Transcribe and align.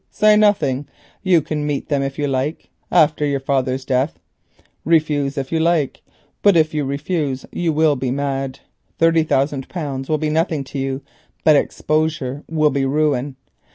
Say 0.09 0.35
nothing. 0.35 0.87
You 1.21 1.43
can 1.43 1.63
meet 1.67 1.89
them 1.89 2.01
if 2.01 2.17
you 2.17 2.25
choose 2.25 2.55
after 2.91 3.23
your 3.23 3.39
father's 3.39 3.85
death. 3.85 4.17
Refuse 4.83 5.37
if 5.37 5.51
you 5.51 5.59
like, 5.59 6.01
but 6.41 6.57
if 6.57 6.73
you 6.73 6.85
refuse 6.85 7.45
you 7.51 7.71
will 7.71 7.95
be 7.95 8.09
mad. 8.09 8.61
Thirty 8.97 9.21
thousand 9.21 9.69
pounds 9.69 10.09
will 10.09 10.17
be 10.17 10.31
nothing 10.31 10.63
to 10.63 10.79
you, 10.79 11.01
but 11.43 11.55
exposure 11.55 12.43
will 12.49 12.71
be 12.71 12.83
ruin. 12.83 13.35